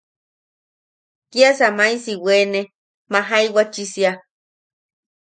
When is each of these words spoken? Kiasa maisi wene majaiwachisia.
Kiasa 1.31 1.67
maisi 1.77 2.13
wene 2.25 2.61
majaiwachisia. 3.11 4.11